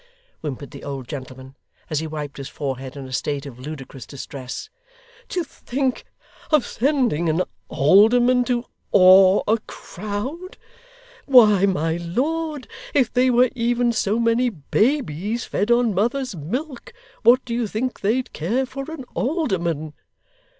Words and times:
whimpered 0.39 0.71
the 0.71 0.83
old 0.83 1.07
gentleman, 1.07 1.55
as 1.87 1.99
he 1.99 2.07
wiped 2.07 2.37
his 2.37 2.49
forehead 2.49 2.97
in 2.97 3.05
a 3.05 3.13
state 3.13 3.45
of 3.45 3.59
ludicrous 3.59 4.07
distress, 4.07 4.67
'to 5.29 5.43
think 5.43 6.05
of 6.49 6.65
sending 6.65 7.29
an 7.29 7.43
alderman 7.69 8.43
to 8.43 8.65
awe 8.91 9.43
a 9.47 9.59
crowd! 9.67 10.57
Why, 11.27 11.67
my 11.67 11.97
lord, 11.97 12.67
if 12.95 13.13
they 13.13 13.29
were 13.29 13.51
even 13.53 13.91
so 13.91 14.17
many 14.19 14.49
babies, 14.49 15.45
fed 15.45 15.69
on 15.69 15.93
mother's 15.93 16.33
milk, 16.35 16.91
what 17.21 17.45
do 17.45 17.53
you 17.53 17.67
think 17.67 17.99
they'd 17.99 18.33
care 18.33 18.65
for 18.65 18.89
an 18.89 19.03
alderman! 19.13 19.93